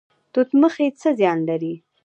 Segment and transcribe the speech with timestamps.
[0.33, 1.73] توت مخي څه زیان لري؟